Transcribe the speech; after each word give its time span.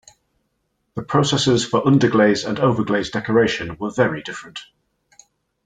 The 0.95 1.03
processes 1.03 1.63
for 1.63 1.83
underglaze 1.85 2.43
and 2.43 2.57
overglaze 2.57 3.11
decoration 3.11 3.77
were 3.77 3.91
very 3.91 4.23
different. 4.23 4.57